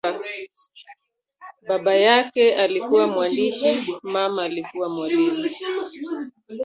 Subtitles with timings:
[1.67, 5.47] Baba yake alikuwa mwandishi, mama alikuwa mwalimu.